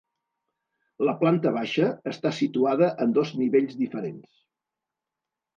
[1.07, 4.45] La planta baixa està situada en dos nivells diferents.